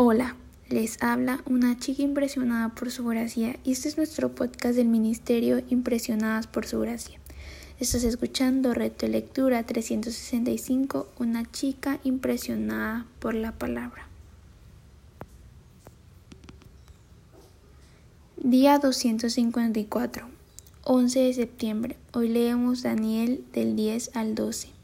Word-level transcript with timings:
Hola, 0.00 0.36
les 0.68 1.02
habla 1.02 1.42
una 1.44 1.76
chica 1.76 2.02
impresionada 2.02 2.68
por 2.68 2.92
su 2.92 3.04
gracia 3.04 3.56
y 3.64 3.72
este 3.72 3.88
es 3.88 3.96
nuestro 3.96 4.32
podcast 4.32 4.76
del 4.76 4.86
Ministerio 4.86 5.60
Impresionadas 5.70 6.46
por 6.46 6.66
su 6.66 6.78
gracia. 6.78 7.18
Estás 7.80 8.04
escuchando 8.04 8.74
Reto 8.74 9.06
de 9.06 9.12
Lectura 9.12 9.64
365, 9.64 11.08
una 11.18 11.50
chica 11.50 11.98
impresionada 12.04 13.06
por 13.18 13.34
la 13.34 13.58
palabra. 13.58 14.06
Día 18.36 18.78
254, 18.78 20.28
11 20.84 21.18
de 21.18 21.34
septiembre. 21.34 21.96
Hoy 22.12 22.28
leemos 22.28 22.84
Daniel 22.84 23.44
del 23.52 23.74
10 23.74 24.12
al 24.14 24.36
12. 24.36 24.77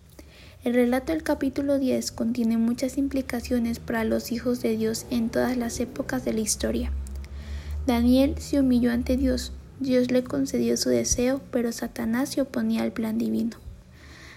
El 0.64 0.72
relato 0.72 1.12
del 1.12 1.22
capítulo 1.22 1.78
10 1.78 2.10
contiene 2.12 2.56
muchas 2.56 2.96
implicaciones 2.96 3.80
para 3.80 4.02
los 4.02 4.32
hijos 4.32 4.62
de 4.62 4.78
Dios 4.78 5.04
en 5.10 5.28
todas 5.28 5.58
las 5.58 5.78
épocas 5.78 6.24
de 6.24 6.32
la 6.32 6.40
historia. 6.40 6.90
Daniel 7.86 8.36
se 8.38 8.60
humilló 8.60 8.90
ante 8.90 9.18
Dios, 9.18 9.52
Dios 9.78 10.10
le 10.10 10.24
concedió 10.24 10.78
su 10.78 10.88
deseo, 10.88 11.42
pero 11.50 11.70
Satanás 11.70 12.30
se 12.30 12.40
oponía 12.40 12.82
al 12.82 12.94
plan 12.94 13.18
divino. 13.18 13.58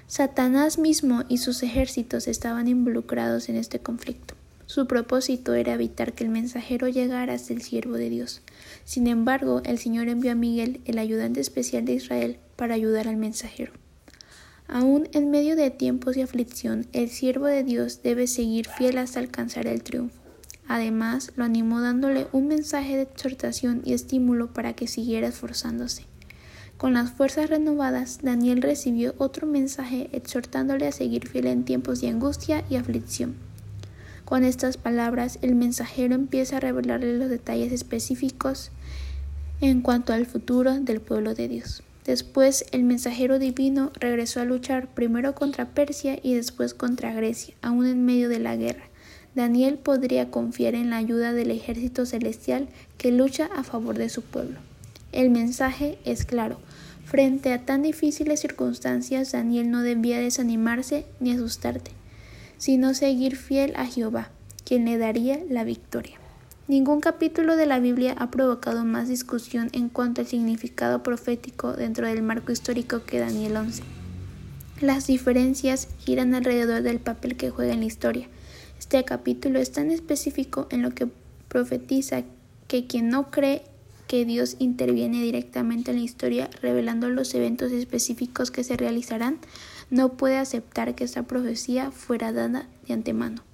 Satanás 0.08 0.78
mismo 0.78 1.24
y 1.30 1.38
sus 1.38 1.64
ejércitos 1.64 2.28
estaban 2.28 2.68
involucrados 2.68 3.48
en 3.48 3.56
este 3.56 3.80
conflicto. 3.80 4.34
Su 4.66 4.86
propósito 4.86 5.54
era 5.54 5.76
evitar 5.76 6.12
que 6.12 6.26
el 6.26 6.30
mensajero 6.30 6.90
llegara 6.90 7.36
hasta 7.36 7.54
el 7.54 7.62
siervo 7.62 7.94
de 7.94 8.10
Dios. 8.10 8.42
Sin 8.84 9.08
embargo, 9.08 9.62
el 9.64 9.78
Señor 9.78 10.10
envió 10.10 10.34
a 10.34 10.36
Miguel, 10.36 10.82
el 10.84 10.98
ayudante 10.98 11.40
especial 11.40 11.86
de 11.86 11.94
Israel, 11.94 12.38
para 12.58 12.74
ayudar 12.74 13.08
al 13.08 13.16
mensajero. 13.16 13.72
Aún 14.68 15.08
en 15.14 15.32
medio 15.32 15.56
de 15.56 15.72
tiempos 15.72 16.16
de 16.16 16.24
aflicción, 16.24 16.88
el 16.92 17.10
siervo 17.10 17.46
de 17.46 17.64
Dios 17.64 18.02
debe 18.04 18.28
seguir 18.28 18.68
fiel 18.68 18.98
hasta 18.98 19.20
alcanzar 19.20 19.66
el 19.66 19.82
triunfo. 19.82 20.20
Además, 20.68 21.32
lo 21.38 21.46
animó 21.46 21.80
dándole 21.80 22.28
un 22.34 22.48
mensaje 22.48 22.98
de 22.98 23.04
exhortación 23.04 23.82
y 23.86 23.94
estímulo 23.94 24.52
para 24.52 24.74
que 24.74 24.88
siguiera 24.88 25.28
esforzándose. 25.28 26.04
Con 26.78 26.94
las 26.94 27.12
fuerzas 27.12 27.50
renovadas, 27.50 28.20
Daniel 28.22 28.62
recibió 28.62 29.16
otro 29.18 29.48
mensaje 29.48 30.10
exhortándole 30.12 30.86
a 30.86 30.92
seguir 30.92 31.28
fiel 31.28 31.48
en 31.48 31.64
tiempos 31.64 32.02
de 32.02 32.10
angustia 32.10 32.66
y 32.70 32.76
aflicción. 32.76 33.36
Con 34.26 34.44
estas 34.44 34.76
palabras, 34.76 35.40
el 35.42 35.56
mensajero 35.56 36.14
empieza 36.14 36.58
a 36.58 36.60
revelarle 36.60 37.18
los 37.18 37.30
detalles 37.30 37.72
específicos 37.72 38.72
en 39.62 39.82
cuanto 39.82 40.12
al 40.12 40.26
futuro 40.26 40.78
del 40.82 41.00
pueblo 41.00 41.34
de 41.34 41.48
Dios. 41.48 41.82
Después 42.08 42.66
el 42.72 42.84
mensajero 42.84 43.38
divino 43.38 43.92
regresó 44.00 44.40
a 44.40 44.46
luchar 44.46 44.88
primero 44.88 45.36
contra 45.36 45.66
Persia 45.66 46.18
y 46.24 46.36
después 46.36 46.74
contra 46.74 47.14
Grecia, 47.14 47.54
aún 47.62 47.86
en 47.86 48.06
medio 48.06 48.30
de 48.30 48.40
la 48.40 48.56
guerra. 48.56 48.86
Daniel 49.36 49.78
podría 49.78 50.32
confiar 50.32 50.74
en 50.74 50.90
la 50.90 50.98
ayuda 50.98 51.34
del 51.34 51.52
ejército 51.52 52.06
celestial 52.06 52.70
que 52.98 53.12
lucha 53.12 53.50
a 53.54 53.64
favor 53.64 53.98
de 53.98 54.08
su 54.08 54.22
pueblo. 54.22 54.58
El 55.12 55.30
mensaje 55.30 56.00
es 56.06 56.24
claro. 56.24 56.60
Frente 57.04 57.52
a 57.52 57.66
tan 57.66 57.84
difíciles 57.84 58.40
circunstancias, 58.40 59.34
Daniel 59.34 59.70
no 59.70 59.82
debía 59.82 60.20
desanimarse 60.20 61.06
ni 61.20 61.34
asustarte, 61.34 61.92
sino 62.58 62.94
seguir 62.94 63.36
fiel 63.36 63.74
a 63.76 63.86
Jehová, 63.86 64.32
quien 64.64 64.86
le 64.86 64.98
daría 64.98 65.42
la 65.50 65.66
victoria. 65.66 66.18
Ningún 66.68 67.00
capítulo 67.00 67.56
de 67.56 67.66
la 67.66 67.80
Biblia 67.80 68.14
ha 68.18 68.30
provocado 68.30 68.84
más 68.84 69.08
discusión 69.08 69.70
en 69.72 69.88
cuanto 69.88 70.20
al 70.20 70.28
significado 70.28 71.02
profético 71.02 71.72
dentro 71.72 72.08
del 72.08 72.22
marco 72.22 72.52
histórico 72.52 73.06
que 73.06 73.20
Daniel 73.20 73.56
11. 73.56 73.84
Las 74.82 75.08
diferencias 75.08 75.88
giran 76.00 76.36
alrededor 76.36 76.82
del 76.82 77.00
papel 77.00 77.38
que 77.38 77.52
juega 77.52 77.72
en 77.72 77.80
la 77.80 77.86
historia. 77.86 78.28
Este 78.78 79.02
capítulo 79.06 79.60
es 79.60 79.72
tan 79.72 79.92
específico 79.92 80.68
en 80.70 80.82
lo 80.82 80.92
que 80.92 81.08
profetiza 81.48 82.24
que 82.68 82.86
quien 82.86 83.08
no 83.08 83.32
cree 83.32 83.64
que 84.10 84.26
Dios 84.26 84.58
interviene 84.60 85.24
directamente 85.24 85.92
en 85.92 85.98
la 85.98 86.04
historia 86.04 86.50
revelando 86.62 87.10
los 87.10 87.34
eventos 87.34 87.72
específicos 87.72 88.52
que 88.52 88.66
se 88.66 88.76
realizarán, 88.76 89.40
no 89.90 90.18
puede 90.18 90.36
aceptar 90.36 90.96
que 90.96 91.06
esta 91.06 91.24
profecía 91.24 91.92
fuera 91.92 92.34
dada 92.34 92.68
de 92.86 92.94
antemano. 92.94 93.47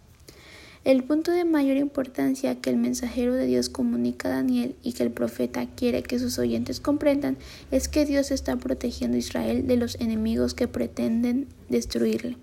El 0.86 1.06
punto 1.06 1.32
de 1.32 1.46
mayor 1.46 1.78
importancia 1.78 2.60
que 2.60 2.70
el 2.70 2.76
mensajero 2.76 3.34
de 3.34 3.46
Dios 3.46 3.70
comunica 3.70 4.28
a 4.28 4.34
Daniel 4.34 4.76
y 4.84 4.92
que 4.92 5.04
el 5.04 5.12
profeta 5.12 5.66
quiere 5.66 6.04
que 6.04 6.20
sus 6.20 6.38
oyentes 6.38 6.82
comprendan 6.82 7.38
es 7.72 7.88
que 7.88 8.06
Dios 8.06 8.32
está 8.32 8.58
protegiendo 8.58 9.16
a 9.16 9.20
Israel 9.20 9.66
de 9.66 9.78
los 9.78 9.96
enemigos 10.02 10.54
que 10.54 10.68
pretenden 10.68 11.48
destruirle. 11.70 12.36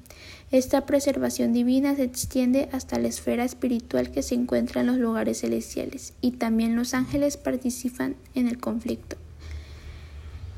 Esta 0.50 0.86
preservación 0.86 1.52
divina 1.52 1.94
se 1.94 2.04
extiende 2.04 2.70
hasta 2.72 2.98
la 2.98 3.08
esfera 3.08 3.44
espiritual 3.44 4.10
que 4.10 4.22
se 4.22 4.36
encuentra 4.36 4.80
en 4.80 4.86
los 4.86 4.96
lugares 4.96 5.40
celestiales 5.42 6.14
y 6.22 6.30
también 6.30 6.76
los 6.76 6.94
ángeles 6.94 7.36
participan 7.36 8.16
en 8.34 8.48
el 8.48 8.58
conflicto. 8.58 9.18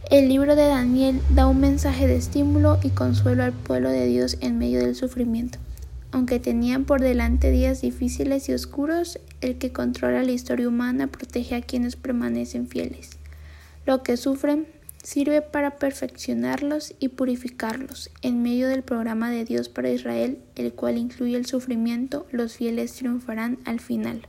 El 0.09 0.29
libro 0.29 0.55
de 0.55 0.67
Daniel 0.67 1.21
da 1.35 1.49
un 1.49 1.59
mensaje 1.59 2.07
de 2.07 2.15
estímulo 2.15 2.79
y 2.85 2.91
consuelo 2.91 3.43
al 3.43 3.53
pueblo 3.53 3.91
de 3.91 4.07
Dios 4.07 4.39
en 4.41 4.57
medio 4.57 4.79
del 4.79 4.95
sufrimiento. 4.95 5.59
Aunque 6.13 6.39
tenían 6.39 6.85
por 6.85 7.01
delante 7.01 7.51
días 7.51 7.81
difíciles 7.81 8.49
y 8.49 8.53
oscuros, 8.53 9.19
el 9.41 9.57
que 9.57 9.73
controla 9.73 10.23
la 10.23 10.33
historia 10.33 10.69
humana 10.69 11.07
protege 11.07 11.55
a 11.55 11.63
quienes 11.63 11.97
permanecen 11.97 12.69
fieles. 12.69 13.19
Lo 13.87 14.03
que 14.03 14.19
sufren 14.19 14.67
sirve 15.03 15.41
para 15.43 15.79
perfeccionarlos 15.79 16.95
y 17.01 17.09
purificarlos. 17.09 18.11
En 18.21 18.43
medio 18.43 18.69
del 18.69 18.83
programa 18.83 19.31
de 19.31 19.45
Dios 19.45 19.71
para 19.71 19.91
Israel, 19.91 20.39
el 20.55 20.75
cual 20.75 20.99
incluye 20.99 21.37
el 21.37 21.47
sufrimiento, 21.47 22.27
los 22.31 22.57
fieles 22.57 22.93
triunfarán 22.93 23.59
al 23.65 23.81
final. 23.81 24.29